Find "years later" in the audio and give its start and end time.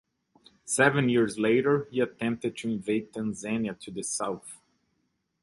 1.09-1.87